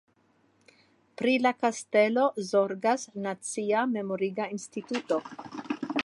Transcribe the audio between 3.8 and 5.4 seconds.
memoriga instituto.